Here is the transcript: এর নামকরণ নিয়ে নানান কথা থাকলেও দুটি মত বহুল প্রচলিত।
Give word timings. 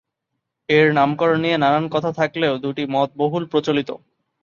এর 0.69 0.87
নামকরণ 0.93 1.37
নিয়ে 1.39 1.57
নানান 1.57 1.85
কথা 1.89 2.11
থাকলেও 2.11 2.53
দুটি 2.57 2.83
মত 2.89 3.09
বহুল 3.17 3.43
প্রচলিত। 3.51 3.89